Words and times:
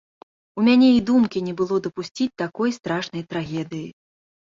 У 0.59 0.63
мяне 0.67 0.87
і 0.93 1.01
думкі 1.09 1.43
не 1.49 1.53
было 1.59 1.77
дапусціць 1.87 2.27
такой 2.43 2.73
страшнай 2.79 3.23
трагедыі. 3.35 3.83